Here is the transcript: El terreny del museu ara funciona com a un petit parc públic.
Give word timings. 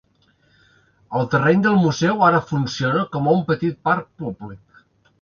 El 1.19 1.29
terreny 1.33 1.61
del 1.67 1.77
museu 1.83 2.25
ara 2.31 2.41
funciona 2.55 3.07
com 3.15 3.31
a 3.33 3.39
un 3.41 3.47
petit 3.55 3.81
parc 3.91 4.13
públic. 4.25 4.87